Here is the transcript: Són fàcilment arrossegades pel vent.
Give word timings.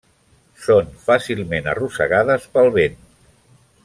Són 0.67 0.87
fàcilment 1.09 1.69
arrossegades 1.75 2.47
pel 2.57 2.73
vent. 2.79 2.97